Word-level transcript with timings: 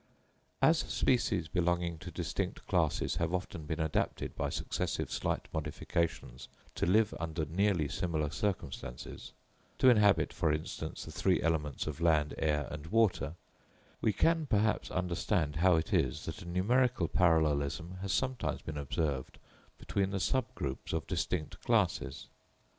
As 0.63 0.79
species 0.79 1.47
belonging 1.47 1.99
to 1.99 2.09
distinct 2.09 2.65
classes 2.65 3.17
have 3.17 3.35
often 3.35 3.65
been 3.67 3.79
adapted 3.79 4.35
by 4.35 4.49
successive 4.49 5.11
slight 5.11 5.47
modifications 5.53 6.47
to 6.73 6.87
live 6.87 7.13
under 7.19 7.45
nearly 7.45 7.87
similar 7.87 8.31
circumstances—to 8.31 9.87
inhabit, 9.91 10.33
for 10.33 10.51
instance, 10.51 11.05
the 11.05 11.11
three 11.11 11.39
elements 11.43 11.85
of 11.85 12.01
land, 12.01 12.33
air 12.39 12.67
and 12.71 12.87
water—we 12.87 14.11
can 14.13 14.47
perhaps 14.47 14.89
understand 14.89 15.57
how 15.57 15.75
it 15.75 15.93
is 15.93 16.25
that 16.25 16.41
a 16.41 16.47
numerical 16.49 17.07
parallelism 17.07 17.97
has 18.01 18.11
sometimes 18.11 18.63
been 18.63 18.79
observed 18.79 19.37
between 19.77 20.09
the 20.09 20.17
subgroups 20.17 20.93
of 20.93 21.05
distinct 21.05 21.61
classes. 21.63 22.27